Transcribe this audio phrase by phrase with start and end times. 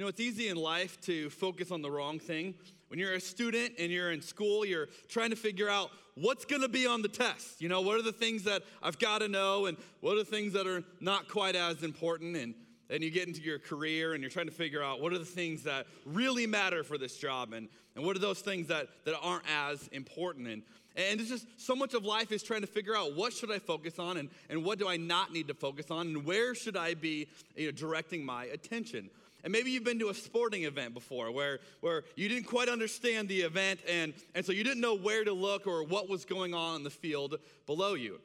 [0.00, 2.54] You know, it's easy in life to focus on the wrong thing.
[2.88, 6.62] When you're a student and you're in school, you're trying to figure out what's going
[6.62, 7.60] to be on the test.
[7.60, 10.24] You know, what are the things that I've got to know and what are the
[10.24, 12.54] things that are not quite as important and
[12.88, 15.24] and you get into your career and you're trying to figure out what are the
[15.24, 19.14] things that really matter for this job and, and what are those things that, that
[19.22, 20.62] aren't as important and,
[20.96, 23.60] and it's just so much of life is trying to figure out what should i
[23.60, 26.76] focus on and, and what do i not need to focus on and where should
[26.76, 29.08] i be you know, directing my attention
[29.44, 33.28] and maybe you've been to a sporting event before where, where you didn't quite understand
[33.28, 36.54] the event, and, and so you didn't know where to look or what was going
[36.54, 38.20] on in the field below you.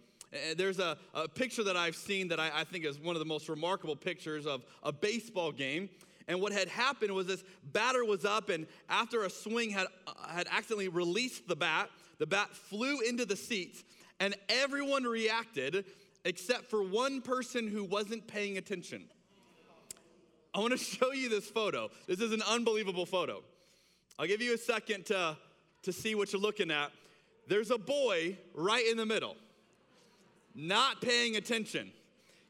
[0.58, 3.26] There's a, a, picture that I've seen that I, I think is one of the
[3.26, 5.90] most remarkable pictures of a baseball game.
[6.28, 10.28] And what had happened was this batter was up, and after a swing had, uh,
[10.28, 13.84] had accidentally released the bat, the bat flew into the seats,
[14.20, 15.86] and everyone reacted
[16.26, 19.06] except for one person who wasn't paying attention.
[20.56, 21.90] I want to show you this photo.
[22.08, 23.44] This is an unbelievable photo.
[24.18, 25.36] I'll give you a second to,
[25.84, 26.92] to see what you're looking at.
[27.50, 29.36] There's a boy right in the middle,
[30.56, 31.92] not paying attention.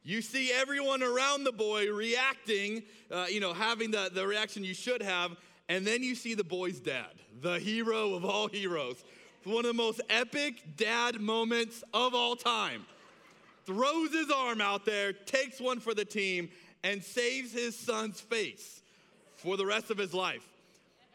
[0.03, 4.75] You see everyone around the boy reacting, uh, you know, having the, the reaction you
[4.75, 5.36] should have,
[5.67, 7.09] and then you see the boy's dad,
[7.42, 9.03] the hero of all heroes.
[9.45, 12.86] One of the most epic dad moments of all time.
[13.66, 16.50] Throws his arm out there, takes one for the team,
[16.86, 18.81] and saves his son's face
[19.38, 20.46] for the rest of his life.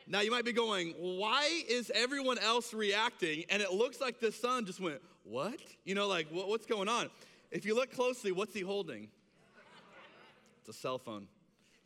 [0.08, 3.44] Now, you might be going, why is everyone else reacting?
[3.48, 5.60] And it looks like the son just went, What?
[5.84, 7.08] You know, like, what's going on?
[7.52, 9.08] If you look closely, what's he holding?
[10.60, 11.28] It's a cell phone.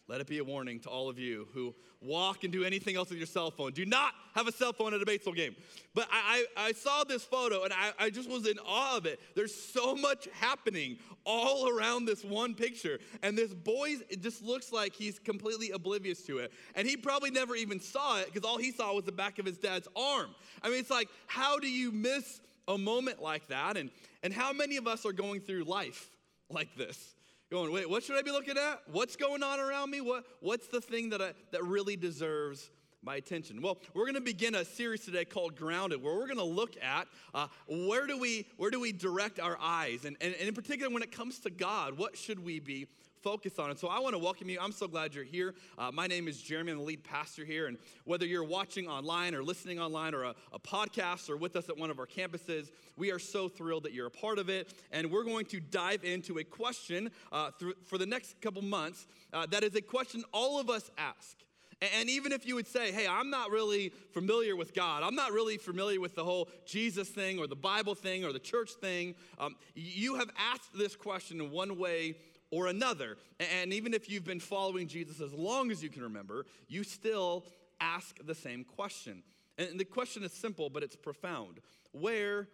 [0.07, 3.09] Let it be a warning to all of you who walk and do anything else
[3.09, 3.73] with your cell phone.
[3.73, 5.57] Do not have a cell phone at a baseball game.
[5.95, 9.07] But I, I, I saw this photo and I, I just was in awe of
[9.07, 9.19] it.
[9.35, 12.99] There's so much happening all around this one picture.
[13.23, 16.53] And this boy, it just looks like he's completely oblivious to it.
[16.75, 19.47] And he probably never even saw it because all he saw was the back of
[19.47, 20.35] his dad's arm.
[20.63, 23.79] I mean, it's like, how do you miss a moment like that?
[23.79, 23.91] And,
[24.23, 26.11] and how many of us are going through life
[26.51, 27.14] like this?
[27.55, 28.83] Going, wait, what should I be looking at?
[28.91, 30.01] What's going on around me?
[30.01, 32.69] What, what's the thing that, I, that really deserves
[33.01, 33.63] my attention?
[33.63, 36.75] Well, we're going to begin a series today called Grounded, where we're going to look
[36.83, 40.05] at uh, where, do we, where do we direct our eyes?
[40.05, 42.89] And, and, and in particular, when it comes to God, what should we be
[43.25, 43.71] focus on.
[43.71, 44.59] And so I want to welcome you.
[44.61, 45.55] I'm so glad you're here.
[45.79, 46.73] Uh, my name is Jeremy.
[46.73, 47.69] I'm the lead pastor here.
[47.69, 51.71] And whether you're watching online or listening online or a, a podcast or with us
[51.71, 54.75] at one of our campuses, we are so thrilled that you're a part of it.
[54.93, 57.51] And we're going to dive into a question uh,
[57.87, 61.39] for the next couple months uh, that is a question all of us ask.
[61.81, 65.33] And even if you would say, hey, I'm not really familiar with God, I'm not
[65.33, 69.15] really familiar with the whole Jesus thing or the Bible thing or the church thing,
[69.39, 72.17] um, you have asked this question in one way
[72.55, 73.17] or another.
[73.61, 77.45] And even if you've been following Jesus as long as you can remember, you still
[77.81, 79.25] ask the same question.
[79.59, 81.59] And the question is simple, but it's profound
[81.93, 82.49] Where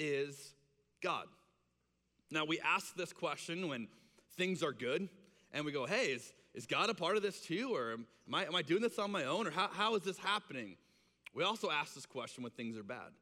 [0.00, 0.54] is
[1.00, 1.26] God?
[2.30, 3.86] Now, we ask this question when
[4.36, 5.08] things are good,
[5.52, 7.70] and we go, hey, is, is God a part of this too?
[7.72, 9.46] Or am I, am I doing this on my own?
[9.46, 10.76] Or how, how is this happening?
[11.32, 13.12] We also ask this question when things are bad.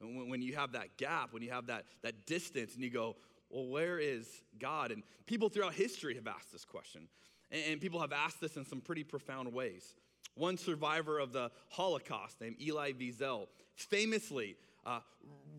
[0.00, 3.16] When, you have that gap, when you have that, that distance, and you go,
[3.54, 4.26] well, where is
[4.58, 4.90] God?
[4.90, 7.06] And people throughout history have asked this question.
[7.52, 9.94] And people have asked this in some pretty profound ways.
[10.34, 14.98] One survivor of the Holocaust, named Elie Wiesel, famously uh,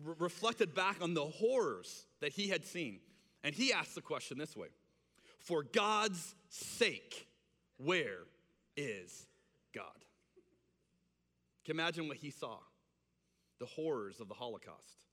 [0.04, 3.00] re- reflected back on the horrors that he had seen.
[3.42, 4.68] And he asked the question this way
[5.38, 7.26] For God's sake,
[7.78, 8.24] where
[8.76, 9.26] is
[9.74, 9.84] God?
[11.64, 12.58] Can imagine what he saw?
[13.58, 15.06] The horrors of the Holocaust,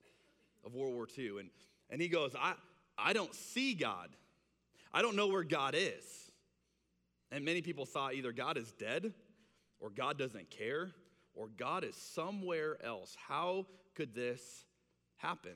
[0.66, 1.40] of World War II.
[1.40, 1.48] And,
[1.88, 2.52] and he goes, I,
[2.96, 4.10] I don't see God.
[4.92, 6.04] I don't know where God is.
[7.32, 9.12] And many people thought either God is dead,
[9.80, 10.90] or God doesn't care,
[11.34, 13.16] or God is somewhere else.
[13.28, 14.64] How could this
[15.16, 15.54] happen?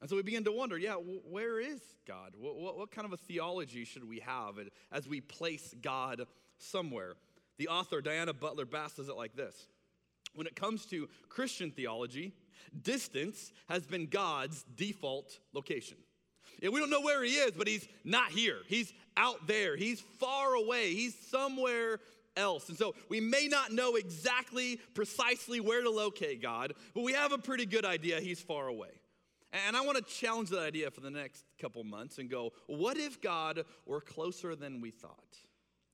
[0.00, 2.34] And so we begin to wonder yeah, where is God?
[2.38, 4.56] What, what, what, kind of a theology should we have
[4.92, 6.26] as we place God
[6.58, 7.14] somewhere?
[7.56, 9.66] The author, Diana Butler Bass, says it like this
[10.34, 12.34] When it comes to Christian theology,
[12.82, 15.96] distance has been God's default location.
[16.60, 18.58] Yeah, we don't know where he is, but he's not here.
[18.66, 19.76] He's out there.
[19.76, 20.94] He's far away.
[20.94, 22.00] He's somewhere
[22.36, 22.68] else.
[22.68, 27.32] And so we may not know exactly, precisely where to locate God, but we have
[27.32, 28.88] a pretty good idea he's far away.
[29.66, 32.96] And I want to challenge that idea for the next couple months and go, what
[32.96, 35.36] if God were closer than we thought?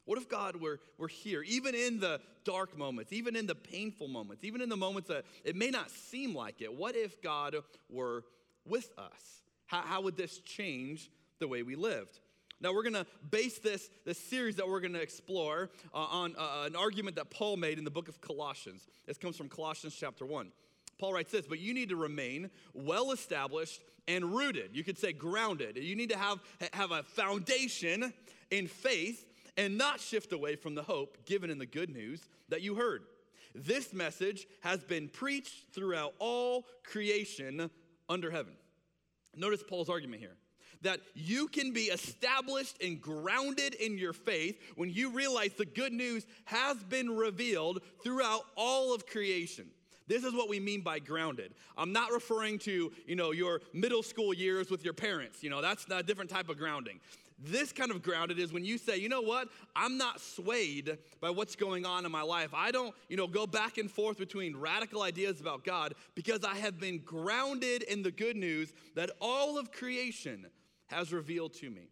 [0.06, 4.08] What if God were, were here, even in the dark moments, even in the painful
[4.08, 6.72] moments, even in the moments that it may not seem like it?
[6.72, 7.54] What if God
[7.90, 8.24] were
[8.64, 9.39] with us?
[9.70, 12.18] How, how would this change the way we lived?
[12.60, 16.34] Now, we're going to base this, this series that we're going to explore uh, on
[16.36, 18.86] uh, an argument that Paul made in the book of Colossians.
[19.06, 20.50] This comes from Colossians chapter 1.
[20.98, 24.70] Paul writes this, but you need to remain well established and rooted.
[24.74, 25.76] You could say grounded.
[25.76, 26.40] You need to have,
[26.72, 28.12] have a foundation
[28.50, 29.24] in faith
[29.56, 33.04] and not shift away from the hope given in the good news that you heard.
[33.54, 37.70] This message has been preached throughout all creation
[38.08, 38.54] under heaven.
[39.36, 40.36] Notice Paul's argument here
[40.82, 45.92] that you can be established and grounded in your faith when you realize the good
[45.92, 49.66] news has been revealed throughout all of creation.
[50.06, 51.52] This is what we mean by grounded.
[51.76, 55.42] I'm not referring to, you know, your middle school years with your parents.
[55.42, 56.98] You know, that's a different type of grounding.
[57.42, 61.30] This kind of grounded is when you say, you know what, I'm not swayed by
[61.30, 62.50] what's going on in my life.
[62.52, 66.56] I don't, you know, go back and forth between radical ideas about God because I
[66.56, 70.46] have been grounded in the good news that all of creation
[70.88, 71.88] has revealed to me.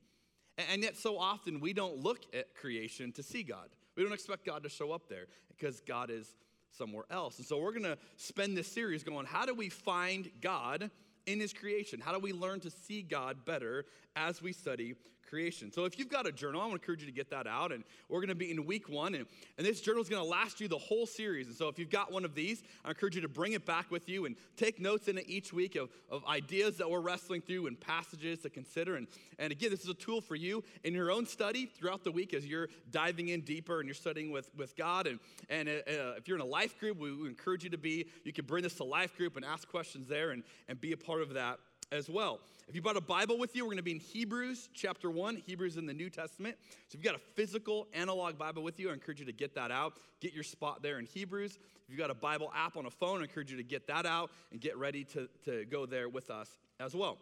[0.70, 3.68] And yet, so often, we don't look at creation to see God.
[3.96, 6.34] We don't expect God to show up there because God is
[6.72, 7.38] somewhere else.
[7.38, 10.90] And so, we're going to spend this series going, how do we find God
[11.26, 12.00] in His creation?
[12.00, 13.86] How do we learn to see God better
[14.16, 14.94] as we study
[15.28, 15.72] creation.
[15.72, 17.72] So if you've got a journal, I want to encourage you to get that out.
[17.72, 19.14] And we're going to be in week one.
[19.14, 19.26] And,
[19.56, 21.46] and this journal is going to last you the whole series.
[21.46, 23.90] And so if you've got one of these, I encourage you to bring it back
[23.90, 27.42] with you and take notes in it each week of, of ideas that we're wrestling
[27.42, 28.96] through and passages to consider.
[28.96, 29.06] And,
[29.38, 32.34] and again, this is a tool for you in your own study throughout the week
[32.34, 35.06] as you're diving in deeper and you're studying with, with God.
[35.06, 37.78] And, and uh, uh if you're in a life group, we, we encourage you to
[37.78, 40.92] be, you can bring this to life group and ask questions there and, and be
[40.92, 41.58] a part of that
[41.92, 42.40] as well.
[42.68, 45.42] If you brought a Bible with you, we're going to be in Hebrews chapter 1,
[45.46, 46.56] Hebrews in the New Testament.
[46.60, 49.54] So if you've got a physical analog Bible with you, I encourage you to get
[49.54, 49.94] that out.
[50.20, 51.52] Get your spot there in Hebrews.
[51.56, 54.04] If you've got a Bible app on a phone, I encourage you to get that
[54.04, 57.16] out and get ready to, to go there with us as well.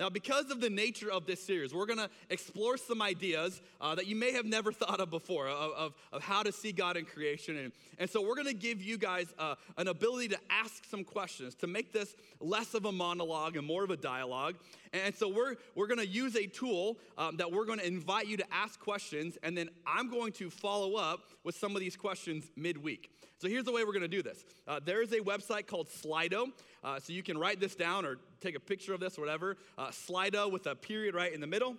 [0.00, 3.96] Now, because of the nature of this series, we're going to explore some ideas uh,
[3.96, 6.96] that you may have never thought of before of, of, of, how to see God
[6.96, 7.56] in creation.
[7.56, 11.02] And, and so, we're going to give you guys uh, an ability to ask some
[11.02, 14.54] questions to make this less of a monologue and more of a dialogue.
[14.92, 18.28] And so, we're, we're going to use a tool um, that we're going to invite
[18.28, 21.96] you to ask questions, and then I'm going to follow up with some of these
[21.96, 23.10] questions midweek.
[23.40, 24.44] So here's the way we're going to do this.
[24.66, 26.48] Uh, there is a website called Slido.
[26.82, 29.56] Uh, so you can write this down or take a picture of this or whatever.
[29.76, 31.76] Uh, Slido with a period right in the middle.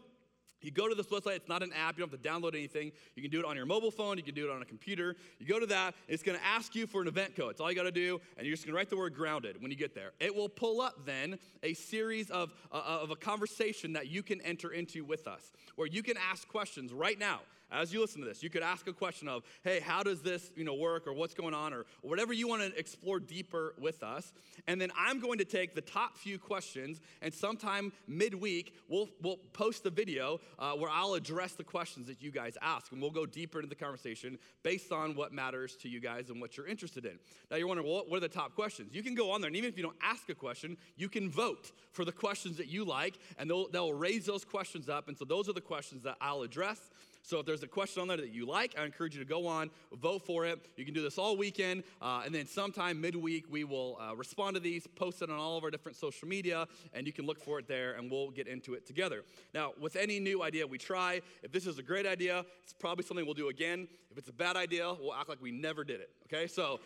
[0.62, 2.92] You go to this website, it's not an app, you don't have to download anything.
[3.16, 5.16] You can do it on your mobile phone, you can do it on a computer.
[5.40, 7.52] You go to that, it's gonna ask you for an event code.
[7.52, 9.78] It's all you gotta do, and you're just gonna write the word grounded when you
[9.78, 10.12] get there.
[10.20, 14.42] It will pull up then a series of, uh, of a conversation that you can
[14.42, 17.40] enter into with us, where you can ask questions right now
[17.72, 20.52] as you listen to this, you could ask a question of, hey, how does this
[20.56, 24.04] you know, work or what's going on or whatever you want to explore deeper with
[24.04, 24.34] us.
[24.68, 29.38] And then I'm going to take the top few questions and sometime midweek, we'll, we'll
[29.54, 32.92] post a video uh, where I'll address the questions that you guys ask.
[32.92, 36.42] And we'll go deeper into the conversation based on what matters to you guys and
[36.42, 37.20] what you're interested in.
[37.50, 38.94] Now you're wondering, well, what are the top questions?
[38.94, 41.30] You can go on there, and even if you don't ask a question, you can
[41.30, 45.08] vote for the questions that you like, and they'll, they'll raise those questions up.
[45.08, 46.80] And so those are the questions that I'll address.
[47.22, 49.46] So if there's a question on there that you like, I encourage you to go
[49.46, 49.70] on,
[50.02, 50.60] vote for it.
[50.78, 54.56] You can do this all weekend, uh, and then sometime midweek we will uh, respond
[54.56, 57.40] to these, post it on all of our different social media, and you can look
[57.40, 59.24] for it there, and we'll get into it together.
[59.54, 63.04] Now, with any new idea we try, if this is a great idea, it's probably
[63.06, 63.88] something we'll do again.
[64.12, 66.10] If it's a bad idea, we'll act like we never did it.
[66.26, 66.80] Okay, so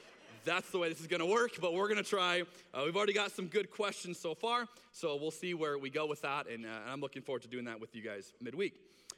[0.46, 2.42] that's the way this is going to work, but we're going to try.
[2.74, 6.06] Uh, we've already got some good questions so far, so we'll see where we go
[6.06, 8.74] with that, and, uh, I'm looking forward to doing that with you guys midweek.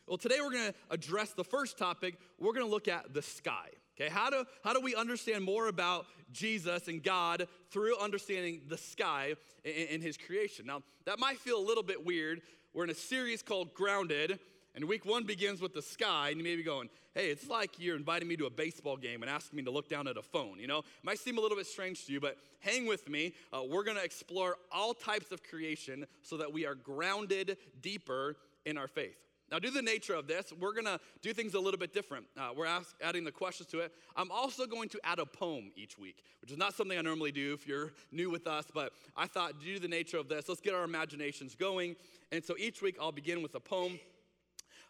[0.08, 2.16] Well, today we're going to address the first topic.
[2.40, 3.70] We're going to look at the sky.
[4.00, 8.78] Okay, how do, how do we understand more about Jesus and God through understanding the
[8.78, 10.68] sky in, in his creation?
[10.68, 12.42] Now, that might feel a little bit weird.
[12.74, 14.38] We're in a series called Grounded,
[14.76, 17.80] and week one begins with the sky, and you may be going, hey, it's like
[17.80, 20.22] you're inviting me to a baseball game and asking me to look down at a
[20.22, 20.60] phone.
[20.60, 23.34] You know, it might seem a little bit strange to you, but hang with me.
[23.52, 28.36] Uh, we're going to explore all types of creation so that we are grounded deeper
[28.66, 29.18] in our faith.
[29.52, 31.94] Now, due to the nature of this, we're going to do things a little bit
[31.94, 32.26] different.
[32.36, 33.92] Uh, we're ask, adding the questions to it.
[34.16, 37.32] I'm also going to add a poem each week, which is not something I normally
[37.32, 40.50] do if you're new with us, but I thought, due to the nature of this,
[40.50, 41.96] let's get our imaginations going.
[42.32, 44.00] And so each week I'll begin with a poem.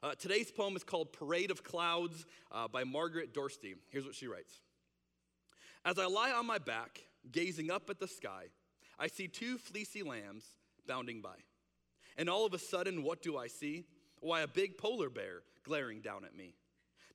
[0.02, 3.76] Uh, today's poem is called Parade of Clouds uh, by Margaret Dorsey.
[3.90, 4.62] Here's what she writes
[5.84, 8.46] As I lie on my back, gazing up at the sky,
[8.98, 10.46] I see two fleecy lambs
[10.88, 11.36] bounding by.
[12.18, 13.84] And all of a sudden, what do I see?
[14.20, 16.56] Why, a big polar bear glaring down at me.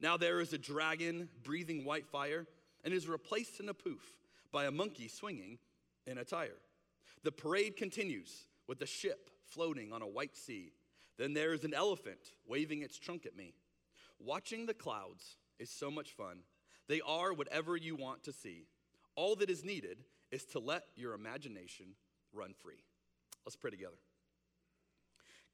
[0.01, 2.47] Now there is a dragon breathing white fire
[2.85, 4.17] and is replaced in a poof
[4.53, 5.59] by a monkey swinging
[6.07, 6.59] in a tire.
[7.23, 10.73] The parade continues with the ship floating on a white sea.
[11.19, 13.53] Then there's an elephant waving its trunk at me.
[14.19, 16.39] Watching the clouds is so much fun.
[16.89, 18.67] They are whatever you want to see.
[19.17, 19.99] All that is needed
[20.31, 21.95] is to let your imagination
[22.33, 22.83] run free.
[23.45, 23.99] Let's pray together.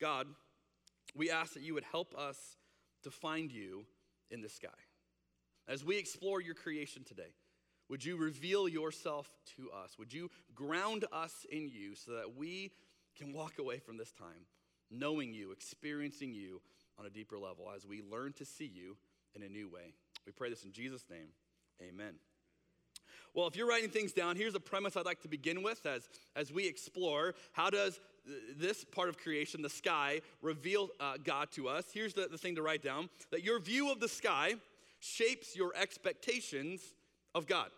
[0.01, 0.27] God,
[1.15, 2.57] we ask that you would help us
[3.03, 3.87] to find you
[4.31, 4.69] in the sky.
[5.69, 7.35] As we explore your creation today,
[7.89, 9.97] would you reveal yourself to us?
[9.99, 12.73] Would you ground us in you so that we
[13.17, 14.47] can walk away from this time
[14.91, 16.61] knowing you, experiencing you
[16.99, 18.97] on a deeper level as we learn to see you
[19.35, 19.95] in a new way?
[20.25, 21.29] We pray this in Jesus' name.
[21.81, 22.15] Amen.
[23.35, 26.09] Well, if you're writing things down, here's a premise I'd like to begin with as,
[26.35, 28.01] as we explore how does
[28.57, 31.87] this part of creation, the sky, reveal uh, God to us.
[31.93, 34.55] Here's the, the thing to write down that your view of the sky
[35.01, 36.81] shapes your expectations
[37.35, 37.69] of God.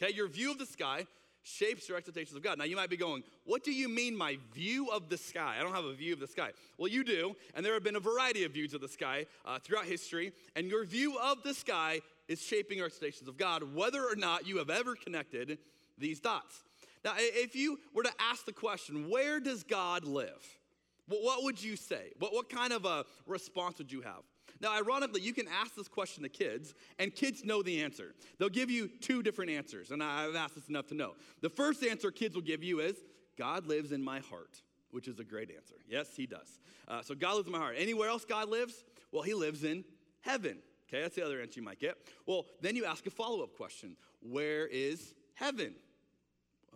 [0.00, 1.06] Okay, your view of the sky
[1.42, 2.58] shapes your expectations of God.
[2.58, 5.56] Now, you might be going, What do you mean, my view of the sky?
[5.58, 6.50] I don't have a view of the sky.
[6.76, 9.58] Well, you do, and there have been a variety of views of the sky uh,
[9.58, 14.02] throughout history, and your view of the sky is shaping your expectations of God, whether
[14.04, 15.58] or not you have ever connected
[15.96, 16.62] these dots.
[17.08, 20.58] Now, if you were to ask the question, Where does God live?
[21.06, 22.12] What would you say?
[22.18, 24.20] What, what kind of a response would you have?
[24.60, 28.14] Now, ironically, you can ask this question to kids, and kids know the answer.
[28.38, 31.14] They'll give you two different answers, and I've asked this enough to know.
[31.40, 32.96] The first answer kids will give you is
[33.38, 34.60] God lives in my heart,
[34.90, 35.76] which is a great answer.
[35.88, 36.58] Yes, He does.
[36.86, 37.76] Uh, so God lives in my heart.
[37.78, 38.84] Anywhere else God lives?
[39.12, 39.82] Well, He lives in
[40.20, 40.58] heaven.
[40.88, 41.96] Okay, that's the other answer you might get.
[42.26, 45.74] Well, then you ask a follow up question Where is heaven?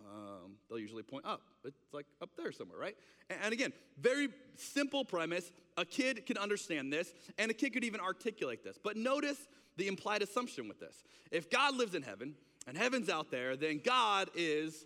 [0.05, 1.41] Um, they'll usually point up.
[1.63, 2.95] It's like up there somewhere, right?
[3.29, 5.51] And, again, very simple premise.
[5.77, 8.77] A kid can understand this, and a kid could even articulate this.
[8.81, 9.37] But notice
[9.77, 11.03] the implied assumption with this.
[11.31, 12.35] If God lives in heaven
[12.67, 14.85] and heaven's out there, then God is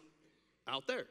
[0.67, 1.05] out there.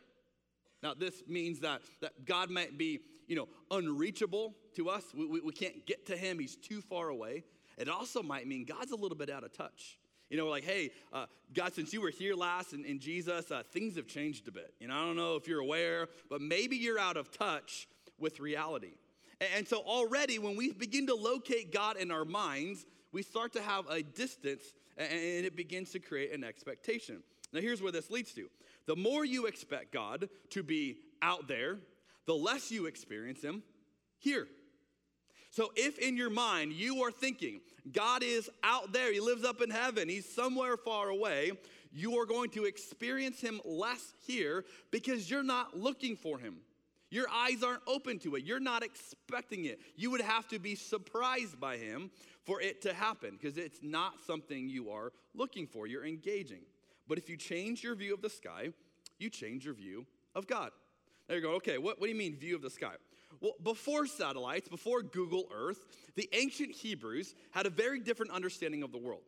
[0.82, 5.02] Now, this means that, that God might be, you know, unreachable to us.
[5.14, 6.38] We, we, we can't get to him.
[6.38, 7.44] He's too far away.
[7.76, 9.98] It also might mean God's a little bit out of touch.
[10.30, 13.62] You know, like, hey, uh, God, since you were here last in, in Jesus, uh,
[13.70, 14.74] things have changed a bit.
[14.80, 18.40] You know, I don't know if you're aware, but maybe you're out of touch with
[18.40, 18.94] reality.
[19.40, 23.52] And, and so already when we begin to locate God in our minds, we start
[23.52, 24.62] to have a distance
[24.96, 27.22] and, and it begins to create an expectation.
[27.52, 28.48] Now, here's where this leads to
[28.86, 31.78] the more you expect God to be out there,
[32.26, 33.62] the less you experience Him
[34.18, 34.48] here.
[35.56, 39.62] So if in your mind you are thinking, God is out there, He lives up
[39.62, 41.52] in heaven, He's somewhere far away,
[41.94, 46.58] you are going to experience Him less here because you're not looking for Him.
[47.08, 48.44] Your eyes aren't open to it.
[48.44, 49.80] You're not expecting it.
[49.96, 52.10] You would have to be surprised by Him
[52.44, 55.86] for it to happen because it's not something you are looking for.
[55.86, 56.64] You're engaging.
[57.08, 58.74] But if you change your view of the sky,
[59.18, 60.72] you change your view of God.
[61.28, 61.52] There you go.
[61.52, 62.96] Okay, what, what do you mean, view of the sky?
[63.40, 68.92] Well, before satellites, before Google Earth, the ancient Hebrews had a very different understanding of
[68.92, 69.22] the world.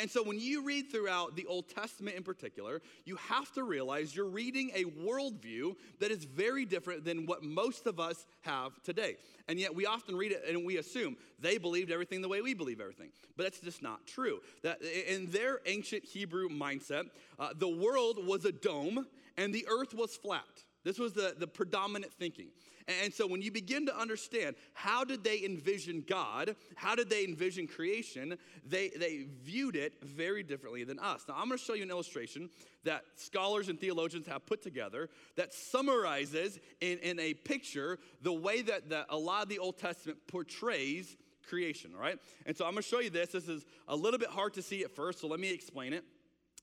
[0.00, 4.16] And so when you read throughout the Old Testament in particular, you have to realize
[4.16, 9.16] you're reading a worldview that is very different than what most of us have today.
[9.46, 12.54] And yet we often read it and we assume they believed everything the way we
[12.54, 13.10] believe everything.
[13.36, 14.40] But that's just not true.
[14.62, 19.06] That in their ancient Hebrew mindset, uh, the world was a dome
[19.36, 20.63] and the earth was flat.
[20.84, 22.48] This was the, the predominant thinking.
[22.86, 27.24] And so when you begin to understand how did they envision God, how did they
[27.24, 28.36] envision creation,
[28.66, 31.24] they, they viewed it very differently than us.
[31.26, 32.50] Now I'm going to show you an illustration
[32.84, 38.60] that scholars and theologians have put together that summarizes in, in a picture the way
[38.60, 41.16] that the, a lot of the Old Testament portrays
[41.48, 42.18] creation, right?
[42.44, 43.30] And so I'm going to show you this.
[43.30, 46.04] This is a little bit hard to see at first, so let me explain it.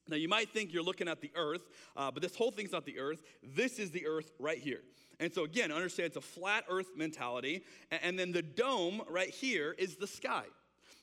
[0.08, 1.62] Now, you might think you're looking at the earth,
[1.96, 3.22] uh, but this whole thing's not the earth.
[3.44, 4.82] This is the earth right here.
[5.20, 7.64] And so, again, understand it's a flat earth mentality.
[7.92, 10.46] And then the dome right here is the sky.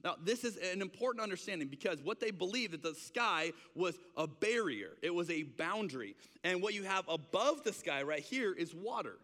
[0.05, 4.27] Now, this is an important understanding because what they believed that the sky was a
[4.27, 6.15] barrier, it was a boundary.
[6.45, 9.19] And what you have above the sky right here is water.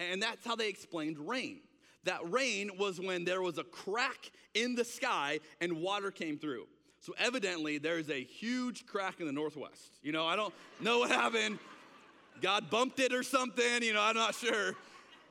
[0.00, 1.60] And that's how they explained rain.
[2.04, 6.66] That rain was when there was a crack in the sky and water came through.
[7.00, 9.98] So evidently, there's a huge crack in the Northwest.
[10.02, 11.58] You know, I don't know what happened.
[12.42, 14.74] God bumped it or something, you know, I'm not sure.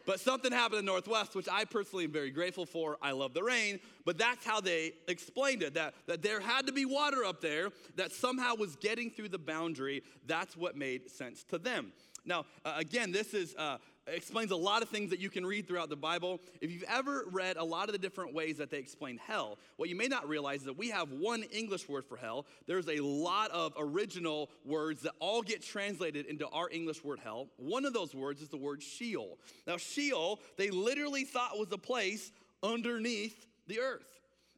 [0.05, 2.97] But something happened in the Northwest, which I personally am very grateful for.
[3.01, 6.73] I love the rain, but that's how they explained it that, that there had to
[6.73, 10.03] be water up there that somehow was getting through the boundary.
[10.27, 11.91] That's what made sense to them.
[12.23, 13.55] Now, uh, again, this is.
[13.55, 13.77] Uh,
[14.07, 16.39] explains a lot of things that you can read throughout the Bible.
[16.61, 19.89] If you've ever read a lot of the different ways that they explain hell, what
[19.89, 22.45] you may not realize is that we have one English word for hell.
[22.67, 27.47] There's a lot of original words that all get translated into our English word hell.
[27.57, 29.39] One of those words is the word Sheol.
[29.65, 32.31] Now, Sheol, they literally thought was a place
[32.61, 34.05] underneath the earth.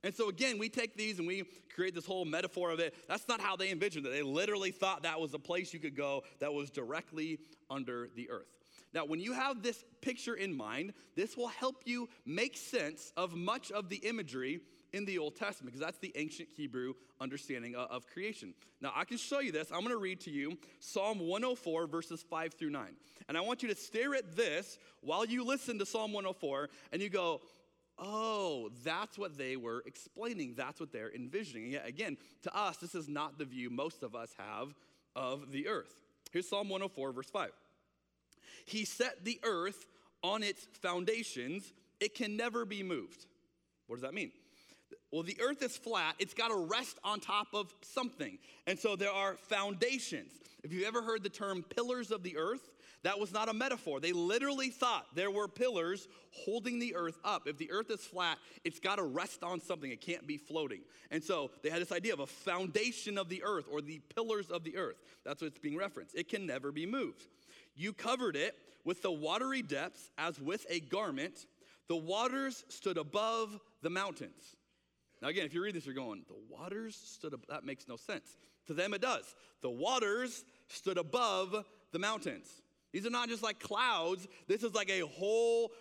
[0.04, 2.96] And so, again, we take these and we create this whole metaphor of it.
[3.08, 4.10] That's not how they envisioned it.
[4.10, 7.40] They literally thought that was a place you could go that was directly
[7.70, 8.57] under the earth.
[8.98, 13.36] Now, when you have this picture in mind, this will help you make sense of
[13.36, 14.60] much of the imagery
[14.92, 18.56] in the Old Testament, because that's the ancient Hebrew understanding of creation.
[18.82, 19.70] Now, I can show you this.
[19.72, 22.88] I'm going to read to you Psalm 104, verses 5 through 9.
[23.28, 27.00] And I want you to stare at this while you listen to Psalm 104 and
[27.00, 27.42] you go,
[28.00, 30.56] Oh, that's what they were explaining.
[30.58, 31.72] That's what they're envisioning.
[31.72, 34.74] Yet again, to us, this is not the view most of us have
[35.16, 36.02] of the earth.
[36.32, 37.52] Here's Psalm 104, verse 5.
[38.66, 39.86] He set the earth
[40.24, 43.26] on its foundations, it can never be moved.
[43.88, 44.32] What does that mean?
[45.12, 48.38] Well, the earth is flat, it's got to rest on top of something.
[48.66, 50.32] And so there are foundations.
[50.64, 52.70] If you've ever heard the term pillars of the earth,
[53.04, 54.00] that was not a metaphor.
[54.00, 57.48] They literally thought there were pillars holding the earth up.
[57.48, 60.82] If the earth is flat, it's got to rest on something, it can't be floating.
[61.12, 64.50] And so they had this idea of a foundation of the earth or the pillars
[64.50, 64.98] of the earth.
[65.24, 66.16] That's what's being referenced.
[66.16, 67.28] It can never be moved.
[67.78, 71.46] You covered it with the watery depths as with a garment.
[71.88, 74.56] The waters stood above the mountains.
[75.22, 77.96] Now, again, if you read this, you're going, the waters stood above, that makes no
[77.96, 78.38] sense.
[78.68, 79.36] To them, it does.
[79.62, 82.48] The waters stood above the mountains.
[82.92, 84.28] These are not just like clouds.
[84.48, 85.72] This is like a whole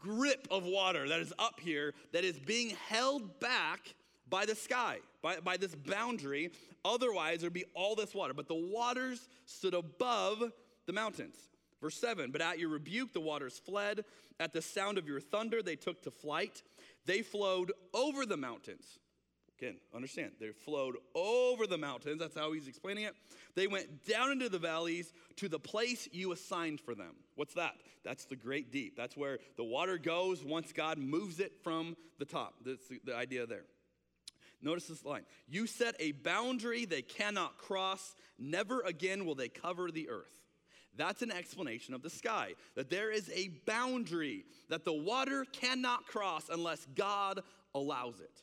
[0.00, 3.80] grip of water that is up here that is being held back
[4.28, 6.50] by the sky, by, by this boundary.
[6.84, 8.34] Otherwise, there'd be all this water.
[8.34, 10.52] But the waters stood above
[10.86, 11.36] the mountains.
[11.80, 14.04] Verse 7 But at your rebuke, the waters fled.
[14.38, 16.62] At the sound of your thunder, they took to flight.
[17.06, 18.98] They flowed over the mountains.
[19.58, 22.20] Again, understand, they flowed over the mountains.
[22.20, 23.14] That's how he's explaining it.
[23.54, 27.14] They went down into the valleys to the place you assigned for them.
[27.36, 27.72] What's that?
[28.04, 28.96] That's the great deep.
[28.96, 32.54] That's where the water goes once God moves it from the top.
[32.66, 33.64] That's the, the idea there.
[34.60, 39.90] Notice this line You set a boundary they cannot cross, never again will they cover
[39.90, 40.45] the earth.
[40.96, 46.06] That's an explanation of the sky, that there is a boundary that the water cannot
[46.06, 47.42] cross unless God
[47.74, 48.42] allows it.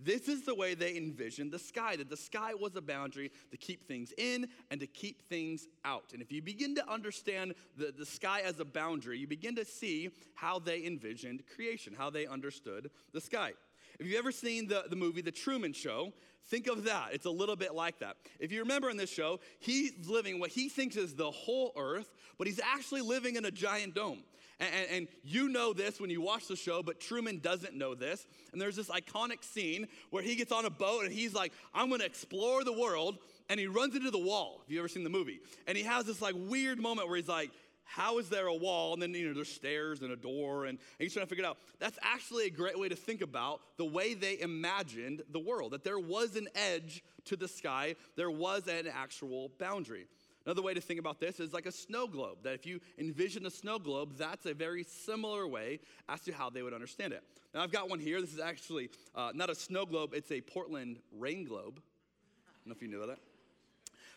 [0.00, 3.56] This is the way they envisioned the sky, that the sky was a boundary to
[3.56, 6.12] keep things in and to keep things out.
[6.12, 9.64] And if you begin to understand the, the sky as a boundary, you begin to
[9.64, 13.54] see how they envisioned creation, how they understood the sky.
[13.98, 16.12] If you've ever seen the, the movie The Truman Show,
[16.46, 17.08] think of that.
[17.12, 18.16] It's a little bit like that.
[18.38, 22.12] If you remember in this show, he's living what he thinks is the whole earth,
[22.38, 24.22] but he's actually living in a giant dome.
[24.60, 27.94] And, and, and, you know this when you watch the show, but Truman doesn't know
[27.94, 28.26] this.
[28.52, 31.90] And there's this iconic scene where he gets on a boat and he's like, I'm
[31.90, 33.18] gonna explore the world.
[33.48, 34.60] And he runs into the wall.
[34.64, 35.40] Have you ever seen the movie?
[35.66, 37.50] And he has this like weird moment where he's like,
[37.90, 38.92] how is there a wall?
[38.92, 41.44] And then, you know, there's stairs and a door, and, and he's trying to figure
[41.44, 41.56] it out.
[41.80, 45.84] That's actually a great way to think about the way they imagined the world, that
[45.84, 50.06] there was an edge to the sky, there was an actual boundary.
[50.44, 53.46] Another way to think about this is like a snow globe, that if you envision
[53.46, 57.22] a snow globe, that's a very similar way as to how they would understand it.
[57.54, 58.20] Now, I've got one here.
[58.20, 61.80] This is actually uh, not a snow globe, it's a Portland rain globe.
[61.80, 63.18] I don't know if you knew that.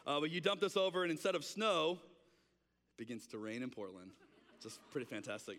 [0.05, 1.99] Uh, but you dump this over, and instead of snow,
[2.97, 4.11] begins to rain in Portland.
[4.61, 5.57] Just pretty fantastic.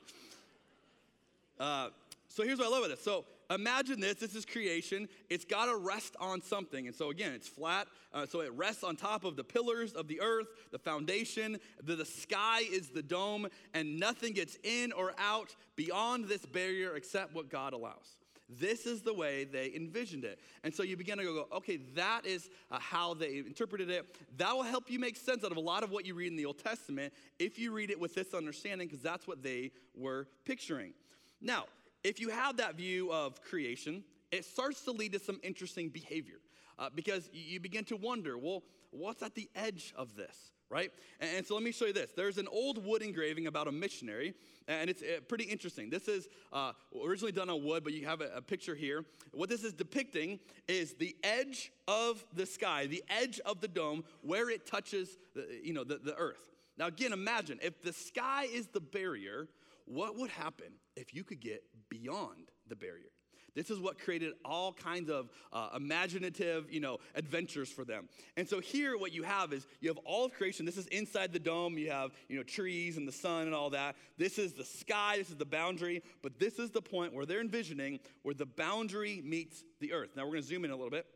[1.58, 1.88] Uh,
[2.28, 3.04] so here's what I love about this.
[3.04, 4.14] So imagine this.
[4.14, 5.08] This is creation.
[5.28, 6.86] It's got to rest on something.
[6.86, 7.88] And so again, it's flat.
[8.14, 11.58] Uh, so it rests on top of the pillars of the earth, the foundation.
[11.82, 16.94] The, the sky is the dome, and nothing gets in or out beyond this barrier
[16.96, 18.16] except what God allows.
[18.58, 20.38] This is the way they envisioned it.
[20.64, 24.16] And so you begin to go, okay, that is uh, how they interpreted it.
[24.36, 26.36] That will help you make sense out of a lot of what you read in
[26.36, 30.28] the Old Testament if you read it with this understanding, because that's what they were
[30.44, 30.92] picturing.
[31.40, 31.64] Now,
[32.04, 36.38] if you have that view of creation, it starts to lead to some interesting behavior
[36.78, 40.52] uh, because you begin to wonder, well, what's at the edge of this?
[40.72, 40.90] Right?
[41.20, 42.12] And, so let me show you this.
[42.16, 44.32] There's an old wood engraving about a missionary,
[44.66, 45.90] and it's uh, pretty interesting.
[45.90, 46.72] This is uh,
[47.04, 49.04] originally done on wood, but you have a, a, picture here.
[49.32, 54.02] What this is depicting is the edge of the sky, the edge of the dome,
[54.22, 56.48] where it touches, the, you know, the, the earth.
[56.78, 59.48] Now, again, imagine if the sky is the barrier,
[59.84, 63.11] what would happen if you could get beyond the barrier?
[63.54, 68.08] This is what created all kinds of uh, imaginative, you know, adventures for them.
[68.36, 70.64] And so here, what you have is you have all of creation.
[70.64, 71.76] This is inside the dome.
[71.76, 73.96] You have, you know, trees and the sun and all that.
[74.16, 75.16] This is the sky.
[75.18, 76.02] This is the boundary.
[76.22, 80.10] But this is the point where they're envisioning where the boundary meets the earth.
[80.16, 81.06] Now we're going to zoom in a little bit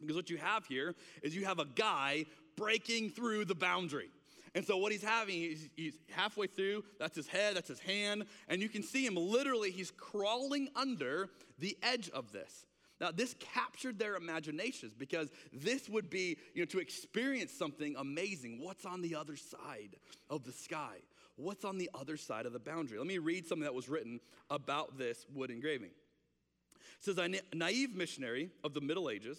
[0.00, 2.24] because what you have here is you have a guy
[2.56, 4.10] breaking through the boundary.
[4.54, 8.24] And so what he's having, he's, he's, halfway through, that's his head, that's his hand,
[8.48, 12.66] and you can see him literally, he's crawling under the edge of this.
[13.00, 18.60] Now, this captured their imaginations because this would be, you know, to experience something amazing.
[18.60, 19.96] What's on the other side
[20.28, 20.96] of the sky?
[21.36, 22.98] What's on the other side of the boundary?
[22.98, 24.18] Let me read something that was written
[24.50, 25.90] about this wood engraving.
[25.90, 29.38] It says, a naive missionary of the Middle Ages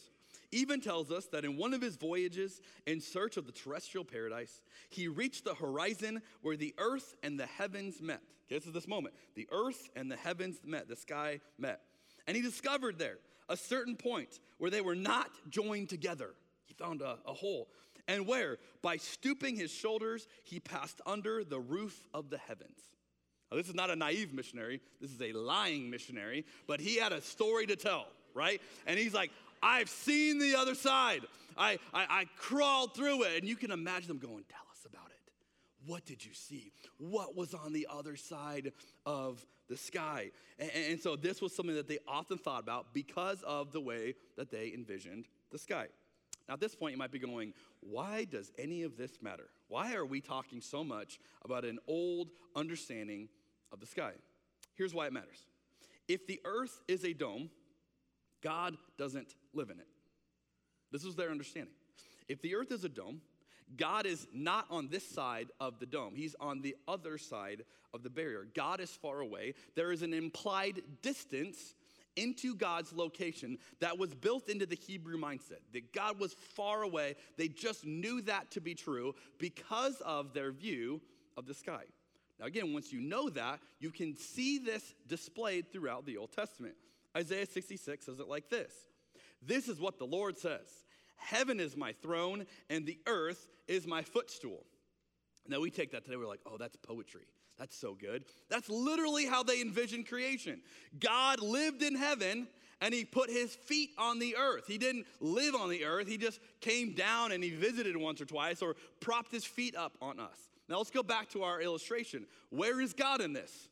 [0.51, 4.63] even tells us that in one of his voyages in search of the terrestrial paradise,
[4.89, 8.21] he reached the horizon where the earth and the heavens met.
[8.47, 9.13] Okay, this is this moment.
[9.35, 11.81] The earth and the heavens met, the sky met.
[12.27, 16.31] And he discovered there a certain point where they were not joined together.
[16.65, 17.67] He found a, a hole.
[18.07, 22.79] And where, by stooping his shoulders, he passed under the roof of the heavens.
[23.51, 27.11] Now, this is not a naive missionary, this is a lying missionary, but he had
[27.11, 28.61] a story to tell, right?
[28.85, 29.31] And he's like,
[29.61, 31.21] I've seen the other side.
[31.57, 33.37] I, I, I crawled through it.
[33.39, 35.31] And you can imagine them going, Tell us about it.
[35.85, 36.71] What did you see?
[36.97, 38.71] What was on the other side
[39.05, 40.31] of the sky?
[40.57, 44.15] And, and so this was something that they often thought about because of the way
[44.37, 45.87] that they envisioned the sky.
[46.47, 49.49] Now, at this point, you might be going, why does any of this matter?
[49.67, 53.29] Why are we talking so much about an old understanding
[53.71, 54.13] of the sky?
[54.75, 55.45] Here's why it matters.
[56.07, 57.51] If the earth is a dome,
[58.41, 59.87] God doesn't live in it.
[60.91, 61.73] This was their understanding.
[62.27, 63.21] If the earth is a dome,
[63.77, 66.15] God is not on this side of the dome.
[66.15, 68.47] He's on the other side of the barrier.
[68.55, 69.53] God is far away.
[69.75, 71.75] There is an implied distance
[72.15, 77.15] into God's location that was built into the Hebrew mindset that God was far away.
[77.37, 81.01] They just knew that to be true because of their view
[81.37, 81.83] of the sky.
[82.39, 86.75] Now, again, once you know that, you can see this displayed throughout the Old Testament.
[87.17, 88.73] Isaiah 66 says it like this
[89.41, 90.67] This is what the Lord says
[91.19, 94.65] Heaven is my throne, and the earth is my footstool.
[95.47, 97.25] Now we take that today, we're like, oh, that's poetry.
[97.57, 98.23] That's so good.
[98.49, 100.61] That's literally how they envisioned creation.
[100.97, 102.47] God lived in heaven
[102.79, 104.65] and he put his feet on the earth.
[104.65, 108.25] He didn't live on the earth, he just came down and he visited once or
[108.25, 110.37] twice or propped his feet up on us.
[110.69, 112.25] Now let's go back to our illustration.
[112.49, 113.67] Where is God in this?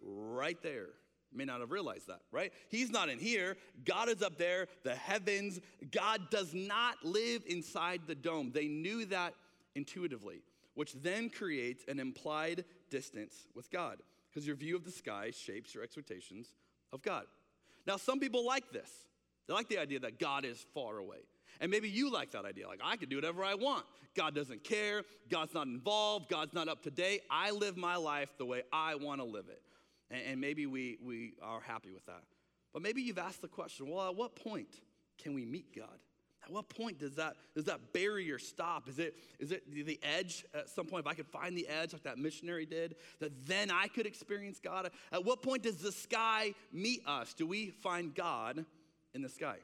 [0.00, 0.90] Right there
[1.34, 2.52] may not have realized that, right?
[2.68, 3.56] He's not in here.
[3.84, 5.60] God is up there, the heavens.
[5.90, 8.50] God does not live inside the dome.
[8.52, 9.34] They knew that
[9.74, 10.42] intuitively,
[10.74, 13.98] which then creates an implied distance with God
[14.30, 16.48] because your view of the sky shapes your expectations
[16.92, 17.24] of God.
[17.86, 18.90] Now, some people like this.
[19.46, 21.18] They like the idea that God is far away.
[21.60, 22.66] And maybe you like that idea.
[22.66, 23.84] Like, I can do whatever I want.
[24.16, 25.02] God doesn't care.
[25.30, 26.28] God's not involved.
[26.28, 27.22] God's not up to date.
[27.30, 29.62] I live my life the way I want to live it.
[30.14, 32.22] And, and maybe we, we are happy with that.
[32.72, 34.80] But maybe you've asked the question well, at what point
[35.18, 35.98] can we meet God?
[36.44, 38.86] At what point does that, does that barrier stop?
[38.88, 41.06] Is it, is it the edge at some point?
[41.06, 44.60] If I could find the edge like that missionary did, that then I could experience
[44.60, 44.90] God?
[45.10, 47.32] At what point does the sky meet us?
[47.32, 48.66] Do we find God
[49.14, 49.56] in the sky?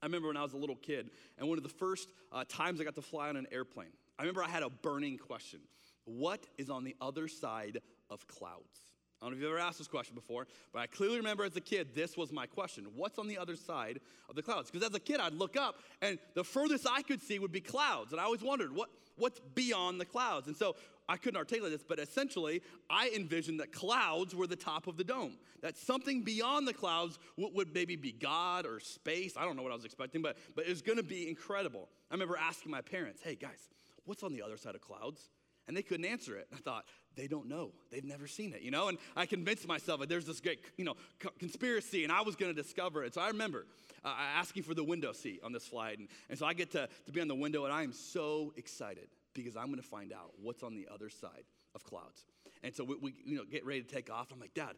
[0.00, 2.80] I remember when I was a little kid, and one of the first uh, times
[2.80, 5.58] I got to fly on an airplane, I remember I had a burning question
[6.04, 8.89] What is on the other side of clouds?
[9.20, 11.54] I don't know if you've ever asked this question before, but I clearly remember as
[11.54, 12.86] a kid, this was my question.
[12.96, 14.70] What's on the other side of the clouds?
[14.70, 17.60] Because as a kid, I'd look up, and the furthest I could see would be
[17.60, 18.12] clouds.
[18.12, 20.46] And I always wondered, what, what's beyond the clouds?
[20.46, 20.74] And so
[21.06, 25.04] I couldn't articulate this, but essentially, I envisioned that clouds were the top of the
[25.04, 25.36] dome.
[25.60, 29.34] That something beyond the clouds would, would maybe be God or space.
[29.36, 31.88] I don't know what I was expecting, but, but it was going to be incredible.
[32.10, 33.68] I remember asking my parents, hey, guys,
[34.06, 35.28] what's on the other side of clouds?
[35.68, 36.48] And they couldn't answer it.
[36.54, 37.72] I thought, they don't know.
[37.90, 38.88] They've never seen it, you know?
[38.88, 42.36] And I convinced myself that there's this great, you know, co- conspiracy, and I was
[42.36, 43.14] going to discover it.
[43.14, 43.66] So I remember
[44.04, 45.98] uh, asking for the window seat on this flight.
[45.98, 48.52] And, and so I get to, to be on the window, and I am so
[48.56, 51.44] excited because I'm going to find out what's on the other side
[51.74, 52.24] of clouds.
[52.62, 54.28] And so we, we you know, get ready to take off.
[54.32, 54.74] I'm like, Dad,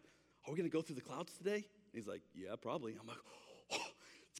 [0.46, 1.54] are we going to go through the clouds today?
[1.54, 1.64] And
[1.94, 2.96] he's like, Yeah, probably.
[3.00, 3.41] I'm like, oh,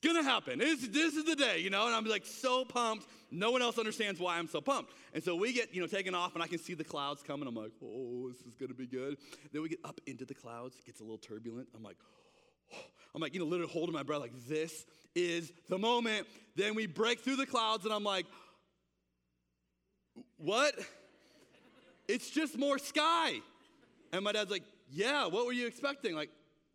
[0.02, 0.58] it's gonna happen.
[0.58, 3.06] This, this is the day, you know, and I'm like so pumped.
[3.30, 4.92] No one else understands why I'm so pumped.
[5.14, 7.46] And so we get, you know, taken off and I can see the clouds coming.
[7.46, 9.16] I'm like, oh, this is gonna be good.
[9.52, 11.68] Then we get up into the clouds, it gets a little turbulent.
[11.74, 11.96] I'm like,
[12.72, 12.78] oh.
[13.14, 16.26] I'm like, you know, literally holding my breath, like, this is the moment.
[16.56, 18.24] Then we break through the clouds and I'm like,
[20.38, 20.74] what?
[22.08, 23.34] It's just more sky.
[24.14, 26.14] And my dad's like, yeah, what were you expecting?
[26.14, 26.30] Like,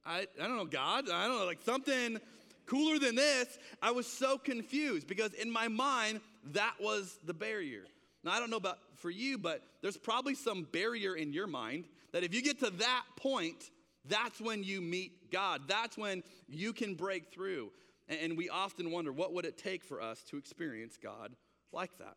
[0.05, 1.09] I, I don't know, God.
[1.09, 2.19] I don't know, like something
[2.67, 3.57] cooler than this.
[3.81, 6.21] I was so confused because in my mind,
[6.53, 7.83] that was the barrier.
[8.23, 11.85] Now, I don't know about for you, but there's probably some barrier in your mind
[12.11, 13.71] that if you get to that point,
[14.05, 15.63] that's when you meet God.
[15.67, 17.71] That's when you can break through.
[18.09, 21.35] And we often wonder, what would it take for us to experience God
[21.73, 22.15] like that?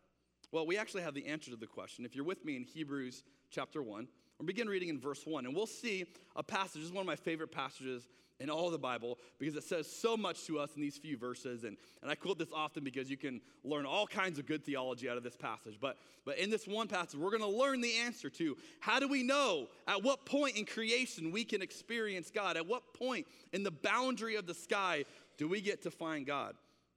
[0.53, 2.05] Well, we actually have the answer to the question.
[2.05, 4.09] If you're with me in Hebrews chapter 1,
[4.39, 6.81] we'll begin reading in verse 1, and we'll see a passage.
[6.81, 8.07] This is one of my favorite passages
[8.41, 11.65] in all the Bible because it says so much to us in these few verses.
[11.65, 15.09] And, and I quote this often because you can learn all kinds of good theology
[15.09, 15.77] out of this passage.
[15.81, 19.07] But, but in this one passage, we're going to learn the answer to how do
[19.07, 22.57] we know at what point in creation we can experience God?
[22.57, 25.05] At what point in the boundary of the sky
[25.37, 26.55] do we get to find God?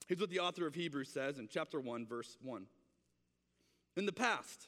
[0.07, 2.65] Here's what the author of Hebrews says in chapter 1, verse 1.
[3.95, 4.67] In the past,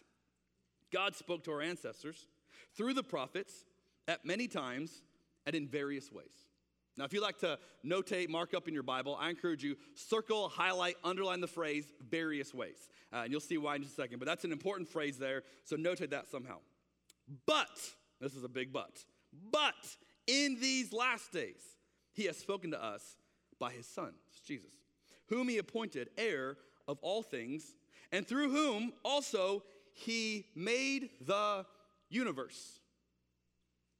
[0.93, 2.27] God spoke to our ancestors
[2.75, 3.65] through the prophets
[4.07, 5.01] at many times
[5.45, 6.44] and in various ways.
[6.97, 10.47] Now, if you like to notate, mark up in your Bible, I encourage you circle,
[10.47, 12.89] highlight, underline the phrase various ways.
[13.11, 14.19] Uh, and you'll see why in just a second.
[14.19, 16.57] But that's an important phrase there, so notate that somehow.
[17.45, 17.67] But,
[18.21, 19.03] this is a big but,
[19.51, 19.73] but
[20.27, 21.61] in these last days,
[22.13, 23.17] he has spoken to us
[23.59, 24.13] by his Son,
[24.47, 24.71] Jesus,
[25.27, 27.75] whom he appointed heir of all things,
[28.11, 31.65] and through whom also he made the
[32.09, 32.79] universe.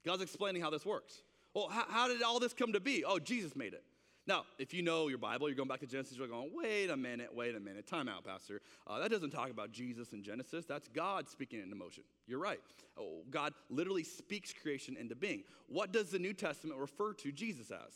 [0.06, 1.24] God's explaining how this works.
[1.56, 3.06] Well, how, how, did all this come to be?
[3.06, 3.84] Oh, Jesus made it.
[4.28, 6.98] Now, if you know your Bible, you're going back to Genesis, you're going, wait a
[6.98, 8.60] minute, wait a minute, time out, Pastor.
[8.86, 10.66] Uh, that doesn't talk about Jesus in Genesis.
[10.66, 12.04] That's God speaking into motion.
[12.28, 12.60] You're right.
[13.00, 15.44] Oh, God literally speaks creation into being.
[15.68, 17.94] What does the New Testament refer to Jesus as?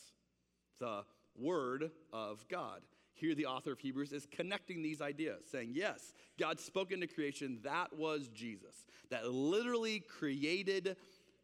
[0.80, 1.04] The
[1.36, 2.82] Word of God.
[3.13, 7.60] Here, the author of Hebrews is connecting these ideas, saying, yes, God spoke into creation.
[7.63, 10.95] That was Jesus, that literally created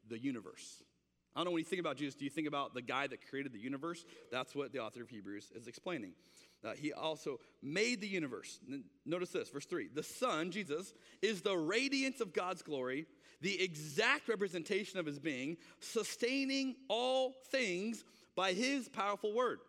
[0.07, 0.84] the universe.
[1.35, 3.27] I don't know when you think about Jesus, do you think about the guy that
[3.29, 4.05] created the universe?
[4.31, 6.13] That's what the author of Hebrews is explaining.
[6.63, 8.59] Uh, he also made the universe.
[9.05, 9.89] Notice this, verse 3.
[9.93, 13.05] The Son, Jesus, is the radiance of God's glory,
[13.41, 19.59] the exact representation of his being, sustaining all things by his powerful word.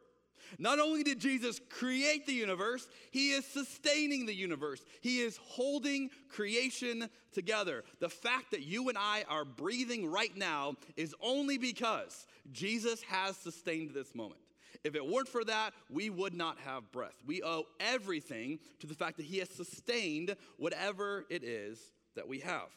[0.58, 4.84] Not only did Jesus create the universe, he is sustaining the universe.
[5.00, 7.84] He is holding creation together.
[8.00, 13.36] The fact that you and I are breathing right now is only because Jesus has
[13.36, 14.40] sustained this moment.
[14.84, 17.16] If it weren't for that, we would not have breath.
[17.26, 21.80] We owe everything to the fact that he has sustained whatever it is
[22.14, 22.68] that we have.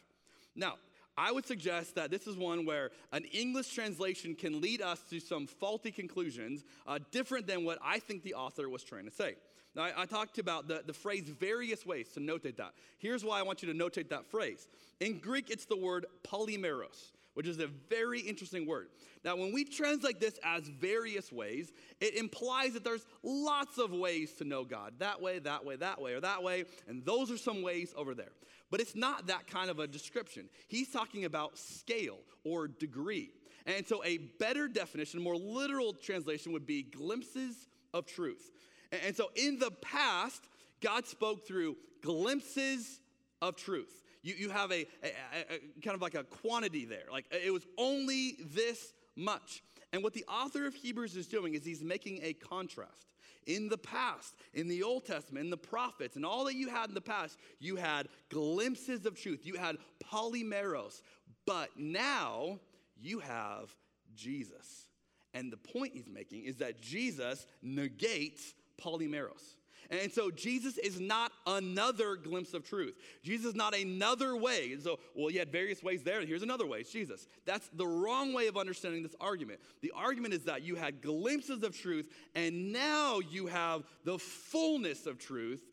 [0.55, 0.75] Now,
[1.19, 5.19] I would suggest that this is one where an English translation can lead us to
[5.19, 9.35] some faulty conclusions, uh, different than what I think the author was trying to say.
[9.75, 12.71] Now, I, I, talked about the, the phrase various ways to notate that.
[12.97, 14.65] Here's why I want you to notate that phrase.
[15.01, 18.89] In Greek, it's the word polymeros, which is a very interesting word.
[19.23, 21.71] Now, when we translate this as various ways,
[22.01, 26.01] it implies that there's lots of ways to know God that way, that way, that
[26.01, 28.33] way, or that way, and those are some ways over there.
[28.69, 30.49] But it's not that kind of a description.
[30.67, 33.29] He's talking about scale or degree.
[33.65, 38.51] And so, a better definition, a more literal translation would be glimpses of truth.
[38.91, 40.43] And so, in the past,
[40.81, 42.99] God spoke through glimpses
[43.41, 44.03] of truth.
[44.21, 47.05] You, you have a, a, a, kind of like a quantity there.
[47.11, 49.63] Like it was only this much.
[49.91, 53.07] And what the author of Hebrews is doing is he's making a contrast.
[53.47, 56.89] In the past, in the Old Testament, in the prophets, and all that you had
[56.89, 59.39] in the past, you had glimpses of truth.
[59.43, 61.01] You had polymeros.
[61.47, 62.59] But now
[63.01, 63.73] you have
[64.15, 64.89] Jesus.
[65.33, 69.55] And the point he's making is that Jesus negates polymeros.
[69.89, 72.95] And so Jesus is not another glimpse of truth.
[73.23, 74.71] Jesus is not another way.
[74.73, 76.79] And so, well, you had various ways there, here's another way.
[76.81, 77.27] It's Jesus.
[77.45, 79.59] That's the wrong way of understanding this argument.
[79.81, 85.07] The argument is that you had glimpses of truth, and now you have the fullness
[85.07, 85.63] of truth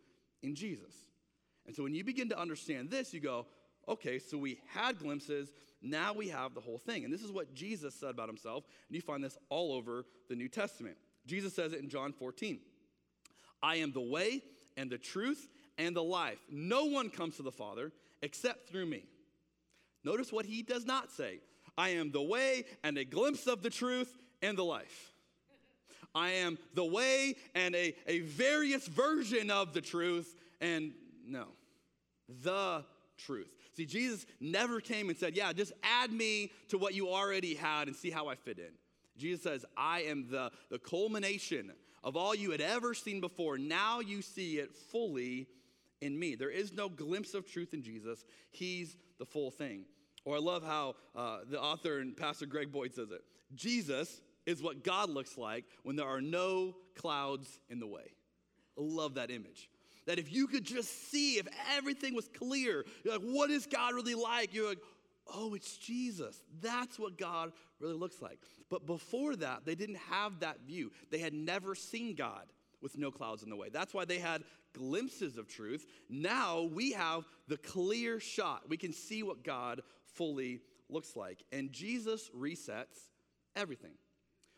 [0.42, 0.94] in Jesus.
[1.66, 3.46] And so when you begin to understand this, you go,
[3.86, 5.52] okay, so we had glimpses,
[5.82, 7.04] now we have the whole thing.
[7.04, 10.36] And this is what Jesus said about himself, and you find this all over the
[10.36, 10.96] New Testament.
[11.26, 12.60] Jesus says it in John 14.
[13.62, 14.42] I am the way
[14.76, 16.38] and the truth and the life.
[16.50, 17.92] No one comes to the Father
[18.22, 19.04] except through me.
[20.04, 21.40] Notice what he does not say
[21.76, 25.12] I am the way and a glimpse of the truth and the life.
[26.14, 30.92] I am the way and a, a various version of the truth, and
[31.26, 31.48] no,
[32.42, 32.84] the
[33.18, 33.54] truth.
[33.76, 37.88] See, Jesus never came and said, Yeah, just add me to what you already had
[37.88, 38.72] and see how I fit in.
[39.18, 41.72] Jesus says, I am the, the culmination
[42.06, 43.58] of all you had ever seen before.
[43.58, 45.48] Now you see it fully
[46.00, 46.36] in me.
[46.36, 49.84] There is no glimpse of truth in Jesus, He's the full thing.
[50.24, 53.22] Or I love how uh, the author and Pastor Greg Boyd says it
[53.54, 58.14] Jesus is what God looks like when there are no clouds in the way.
[58.78, 59.68] I love that image.
[60.06, 63.94] That if you could just see, if everything was clear, you're like, what is God
[63.94, 64.54] really like?
[64.54, 64.78] You're like,
[65.34, 66.42] oh, it's Jesus.
[66.60, 68.38] That's what God really looks like.
[68.70, 70.92] But before that, they didn't have that view.
[71.10, 72.44] They had never seen God
[72.80, 73.68] with no clouds in the way.
[73.72, 75.86] That's why they had glimpses of truth.
[76.08, 78.68] Now we have the clear shot.
[78.68, 79.82] We can see what God
[80.14, 81.42] fully looks like.
[81.52, 83.10] And Jesus resets
[83.54, 83.94] everything.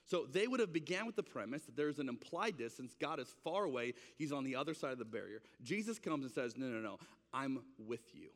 [0.04, 2.94] So they would have began with the premise that there's an implied distance.
[2.98, 3.92] God is far away.
[4.16, 5.42] He's on the other side of the barrier.
[5.62, 6.98] Jesus comes and says, no, no, no,
[7.32, 8.28] I'm with you.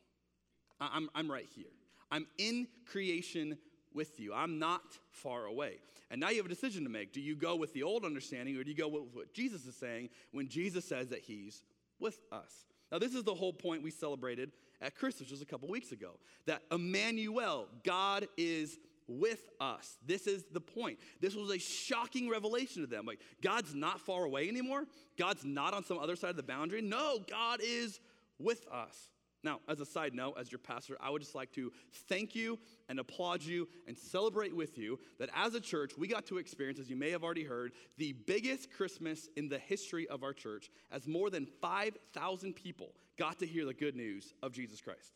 [0.80, 1.72] I'm, I'm right here.
[2.12, 3.58] I'm in creation
[3.94, 4.32] with you.
[4.34, 5.78] I'm not far away.
[6.10, 7.12] And now you have a decision to make.
[7.12, 9.74] Do you go with the old understanding or do you go with what Jesus is
[9.74, 11.62] saying when Jesus says that he's
[11.98, 12.66] with us?
[12.92, 16.18] Now, this is the whole point we celebrated at Christmas just a couple weeks ago
[16.44, 19.96] that Emmanuel, God is with us.
[20.06, 20.98] This is the point.
[21.18, 23.06] This was a shocking revelation to them.
[23.06, 24.84] Like, God's not far away anymore.
[25.18, 26.82] God's not on some other side of the boundary.
[26.82, 28.00] No, God is
[28.38, 29.11] with us.
[29.44, 31.72] Now, as a side note, as your pastor, I would just like to
[32.08, 36.26] thank you and applaud you and celebrate with you that as a church, we got
[36.26, 40.22] to experience, as you may have already heard, the biggest Christmas in the history of
[40.22, 44.80] our church, as more than 5,000 people got to hear the good news of Jesus
[44.80, 45.12] Christ.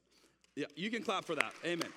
[0.57, 1.53] Yeah, you can clap for that.
[1.65, 1.93] Amen.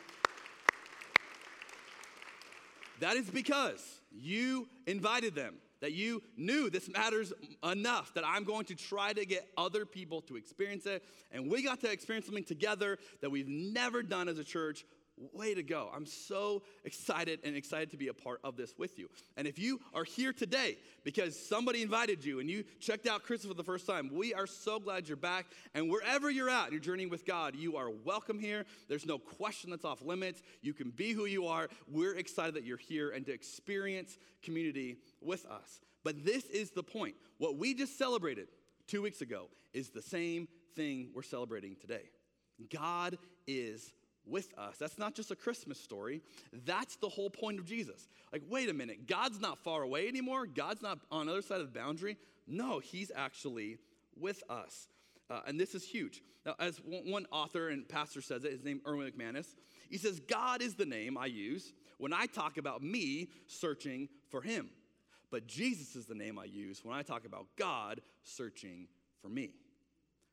[2.99, 8.65] That is because you invited them, that you knew this matters enough that I'm going
[8.65, 11.03] to try to get other people to experience it.
[11.31, 14.85] And we got to experience something together that we've never done as a church
[15.33, 15.89] way to go.
[15.93, 19.09] I'm so excited and excited to be a part of this with you.
[19.37, 23.51] And if you are here today because somebody invited you and you checked out Christmas
[23.51, 25.47] for the first time, we are so glad you're back.
[25.73, 28.65] And wherever you're at, you're journeying with God, you are welcome here.
[28.87, 30.41] There's no question that's off limits.
[30.61, 31.67] You can be who you are.
[31.91, 35.81] We're excited that you're here and to experience community with us.
[36.03, 37.15] But this is the point.
[37.37, 38.47] What we just celebrated
[38.87, 42.09] two weeks ago is the same thing we're celebrating today.
[42.71, 43.93] God is
[44.29, 44.77] with us.
[44.77, 46.21] That's not just a Christmas story.
[46.65, 48.07] That's the whole point of Jesus.
[48.31, 50.45] Like, wait a minute, God's not far away anymore.
[50.45, 52.17] God's not on the other side of the boundary.
[52.47, 53.77] No, He's actually
[54.15, 54.87] with us.
[55.29, 56.23] Uh, and this is huge.
[56.45, 59.47] Now, as one author and pastor says it, his name Erwin McManus,
[59.89, 64.41] he says, God is the name I use when I talk about me searching for
[64.41, 64.69] Him.
[65.31, 68.87] But Jesus is the name I use when I talk about God searching
[69.21, 69.51] for me.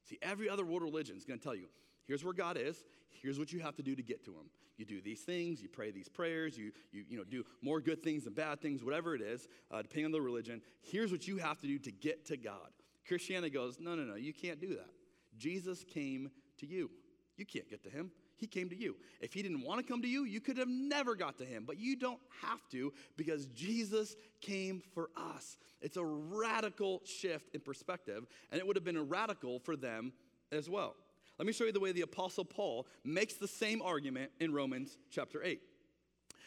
[0.09, 1.67] See, every other world religion is going to tell you
[2.07, 2.85] here's where God is,
[3.23, 4.51] here's what you have to do to get to him.
[4.77, 8.03] You do these things, you pray these prayers, you, you, you know, do more good
[8.03, 10.61] things than bad things, whatever it is, uh, depending on the religion.
[10.83, 12.71] Here's what you have to do to get to God.
[13.07, 14.91] Christianity goes, no, no, no, you can't do that.
[15.39, 16.91] Jesus came to you.
[17.37, 18.11] You can't get to him.
[18.37, 18.97] He came to you.
[19.21, 21.65] If he didn't want to come to you, you could have never got to him,
[21.67, 25.57] but you don't have to because Jesus came for us.
[25.81, 30.13] It's a radical shift in perspective, and it would have been a radical for them
[30.53, 30.97] as well.
[31.39, 34.97] Let me show you the way the Apostle Paul makes the same argument in Romans
[35.11, 35.61] chapter 8.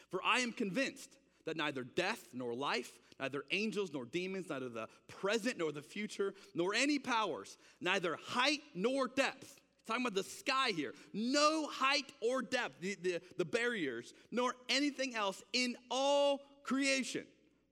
[0.09, 4.87] For I am convinced that neither death nor life, neither angels nor demons, neither the
[5.07, 9.59] present nor the future, nor any powers, neither height nor depth.
[9.85, 10.93] talking about the sky here.
[11.13, 17.25] No height or depth, the, the, the barriers, nor anything else in all creation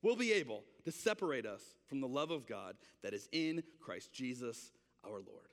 [0.04, 4.14] will be able to separate us from the love of God that is in Christ
[4.14, 4.72] Jesus
[5.04, 5.48] our Lord.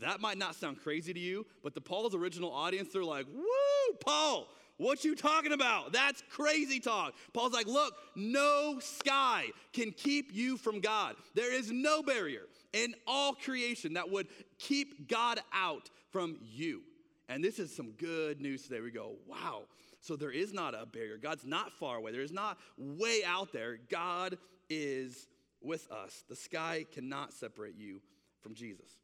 [0.00, 3.96] That might not sound crazy to you, but the Paul's original audience, they're like, woo,
[4.00, 5.92] Paul, what you talking about?
[5.92, 7.14] That's crazy talk.
[7.32, 11.16] Paul's like, look, no sky can keep you from God.
[11.34, 14.28] There is no barrier in all creation that would
[14.58, 16.82] keep God out from you.
[17.28, 18.80] And this is some good news today.
[18.80, 19.62] We go, wow.
[20.00, 21.16] So there is not a barrier.
[21.16, 22.12] God's not far away.
[22.12, 23.78] There is not way out there.
[23.90, 25.26] God is
[25.62, 26.22] with us.
[26.28, 28.00] The sky cannot separate you
[28.40, 28.98] from Jesus.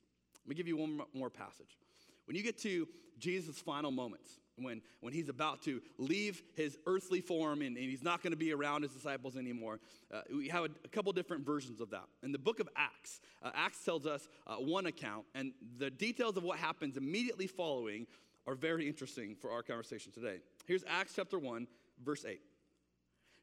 [0.45, 1.79] Let me give you one more passage.
[2.27, 2.89] When you get to
[3.19, 8.03] Jesus' final moments, when, when he's about to leave his earthly form and, and he's
[8.03, 9.81] not going to be around his disciples anymore,
[10.13, 12.05] uh, we have a, a, couple different versions of that.
[12.23, 16.37] In the book of Acts, uh, Acts tells us uh, one account, and the details
[16.37, 18.07] of what happens immediately following
[18.47, 20.39] are very interesting for our conversation today.
[20.67, 21.67] Here's Acts chapter 1,
[22.05, 22.41] verse 8.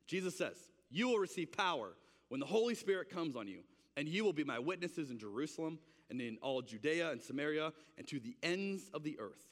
[0.08, 0.58] Jesus says,
[0.90, 1.94] You will receive power
[2.30, 3.62] when the Holy Spirit comes on you,
[3.98, 5.80] and you will be my witnesses in Jerusalem
[6.10, 9.46] and in all Judea and Samaria and to the ends of the earth.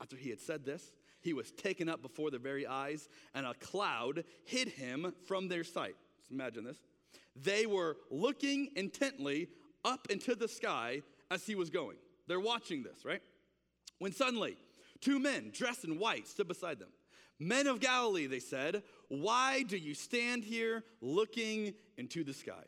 [0.00, 3.54] After he had said this, he was taken up before their very eyes, and a
[3.54, 5.94] cloud hid him from their sight.
[6.18, 6.78] Just imagine this.
[7.36, 9.48] They were looking intently
[9.84, 11.96] up into the sky as he was going.
[12.26, 13.22] They're watching this, right?
[13.98, 14.56] When suddenly,
[15.00, 16.90] two men dressed in white stood beside them.
[17.38, 22.64] Men of Galilee, they said, why do you stand here looking into the sky?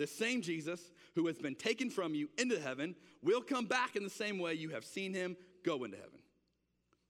[0.00, 0.80] The same Jesus
[1.14, 4.54] who has been taken from you into heaven will come back in the same way
[4.54, 6.20] you have seen him go into heaven.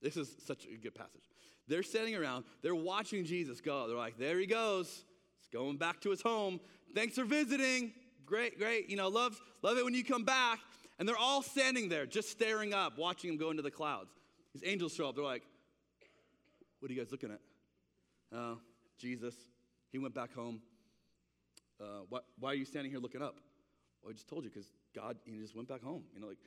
[0.03, 1.23] This is such a good passage.
[1.69, 3.87] They're sitting around, they're watching Jesus go.
[3.87, 5.05] They're like, there he goes.
[5.39, 6.59] He's going back to his home.
[6.93, 7.93] Thanks for visiting.
[8.27, 8.91] Great, great.
[8.91, 10.59] You know, love, love it when you come back.
[10.99, 14.11] And they're all standing there, just staring up, watching him go into the clouds.
[14.53, 15.15] These angels show up.
[15.15, 15.45] They're like,
[16.81, 17.41] what are you guys looking at?
[18.37, 18.59] Oh,
[18.99, 19.37] Jesus.
[19.93, 20.61] He went back home.
[21.81, 23.37] Uh, why, why, are you standing here looking up?
[24.03, 26.05] Well, I just told you because God, he just went back home.
[26.15, 26.39] You know, like,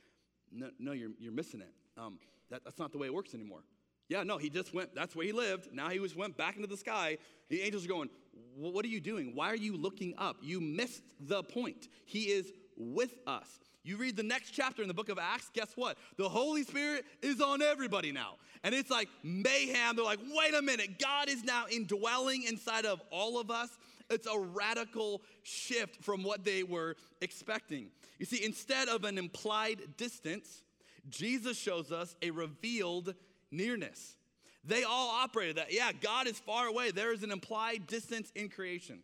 [0.52, 1.72] no, no you're, you're missing it.
[1.98, 2.18] Um,
[2.50, 3.60] that, that's not the way it works anymore.
[4.08, 5.70] Yeah, no, he just went, that's where he lived.
[5.72, 7.18] Now he was went back into the sky.
[7.48, 8.10] The angels are going,
[8.54, 9.32] What are you doing?
[9.34, 10.36] Why are you looking up?
[10.42, 11.88] You missed the point.
[12.04, 13.48] He is with us.
[13.82, 15.98] You read the next chapter in the book of Acts, guess what?
[16.16, 18.36] The Holy Spirit is on everybody now.
[18.62, 19.96] And it's like mayhem.
[19.96, 23.68] They're like, wait a minute, God is now indwelling inside of all of us.
[24.10, 27.88] It's a radical shift from what they were expecting.
[28.18, 30.62] You see, instead of an implied distance,
[31.08, 33.14] Jesus shows us a revealed
[33.50, 34.16] nearness.
[34.64, 35.72] They all operated that.
[35.72, 36.90] Yeah, God is far away.
[36.90, 39.00] There is an implied distance in creation.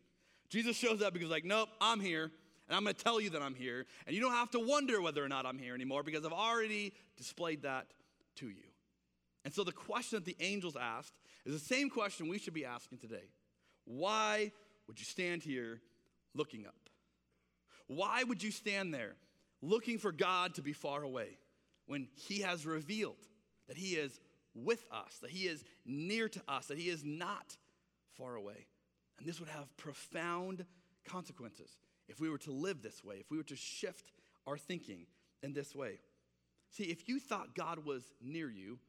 [0.48, 3.42] Jesus shows up because, like, nope, I'm here, and I'm going to tell you that
[3.42, 6.24] I'm here, and you don't have to wonder whether or not I'm here anymore because
[6.24, 7.86] I've already displayed that
[8.36, 8.64] to you.
[9.44, 12.64] And so the question that the angels asked is the same question we should be
[12.64, 13.28] asking today.
[13.84, 14.52] Why
[14.90, 15.80] would you stand here
[16.34, 16.90] looking up?
[17.86, 19.14] Why would you stand there
[19.62, 21.38] looking for God to be far away
[21.86, 23.24] when He has revealed
[23.68, 24.18] that He is
[24.52, 27.56] with us, that He is near to us, that He is not
[28.18, 28.66] far away?
[29.16, 30.66] And this would have profound
[31.06, 31.76] consequences
[32.08, 34.10] if we were to live this way, if we were to shift
[34.44, 35.06] our thinking
[35.40, 36.00] in this way.
[36.70, 38.80] See, if you thought God was near you,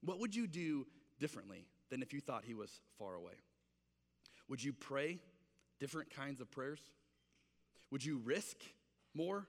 [0.00, 0.86] what would you do
[1.18, 3.34] differently than if you thought He was far away?
[4.48, 5.18] Would you pray
[5.80, 6.80] different kinds of prayers?
[7.90, 8.56] Would you risk
[9.14, 9.46] more?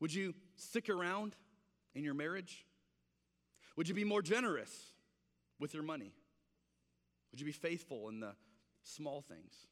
[0.00, 1.34] Would you stick around
[1.94, 2.64] in your marriage?
[3.76, 4.70] Would you be more generous
[5.58, 6.12] with your money?
[7.30, 8.34] Would you be faithful in the
[8.82, 9.66] small things?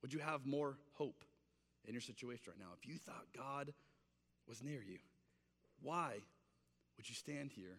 [0.00, 1.24] Would you have more hope
[1.84, 2.72] in your situation right now?
[2.80, 3.72] If you thought God
[4.48, 4.98] was near you,
[5.80, 6.14] why
[6.96, 7.78] would you stand here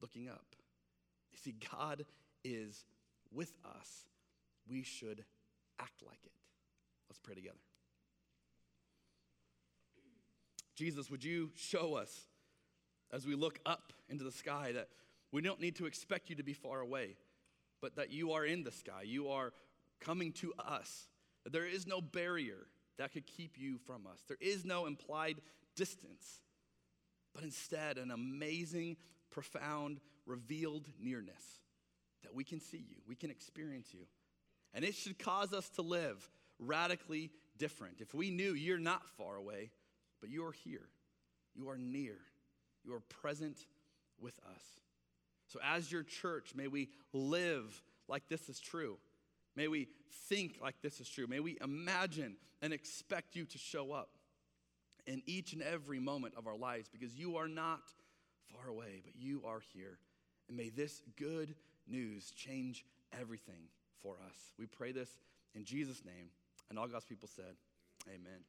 [0.00, 0.54] looking up?
[1.32, 2.04] You see, God
[2.44, 2.84] is
[3.32, 4.06] with us.
[4.68, 5.24] We should
[5.80, 6.32] act like it.
[7.08, 7.58] Let's pray together.
[10.76, 12.26] Jesus, would you show us
[13.12, 14.88] as we look up into the sky that
[15.32, 17.16] we don't need to expect you to be far away,
[17.80, 19.02] but that you are in the sky.
[19.04, 19.52] You are
[20.00, 21.08] coming to us.
[21.44, 22.66] That there is no barrier
[22.98, 24.20] that could keep you from us.
[24.26, 25.36] There is no implied
[25.76, 26.40] distance,
[27.34, 28.96] but instead an amazing,
[29.30, 31.60] profound, revealed nearness
[32.22, 34.06] that we can see you, we can experience you.
[34.74, 38.00] And it should cause us to live radically different.
[38.00, 39.70] If we knew you're not far away,
[40.20, 40.88] but you are here,
[41.54, 42.16] you are near,
[42.84, 43.58] you are present
[44.20, 44.62] with us.
[45.46, 48.98] So, as your church, may we live like this is true.
[49.56, 49.88] May we
[50.28, 51.26] think like this is true.
[51.26, 54.10] May we imagine and expect you to show up
[55.06, 57.80] in each and every moment of our lives because you are not
[58.52, 59.98] far away, but you are here.
[60.48, 61.54] And may this good
[61.86, 62.84] news change
[63.18, 63.68] everything
[64.02, 64.52] for us.
[64.58, 65.10] We pray this
[65.54, 66.30] in Jesus' name.
[66.70, 67.56] And all God's people said,
[68.08, 68.44] Amen.